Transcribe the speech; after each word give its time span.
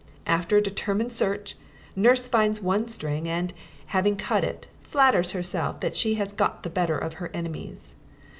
After 0.25 0.57
a 0.57 0.63
determined 0.63 1.11
search, 1.13 1.55
nurse 1.95 2.27
finds 2.27 2.59
one 2.59 2.87
string, 2.87 3.27
and, 3.29 3.53
having 3.85 4.15
cut 4.15 4.43
it, 4.43 4.67
flatters 4.81 5.33
herself 5.33 5.79
that 5.81 5.95
she 5.95 6.15
has 6.15 6.33
got 6.33 6.63
the 6.63 6.71
better 6.71 6.97
of 6.97 7.13
her 7.21 7.29
enemies. 7.35 7.93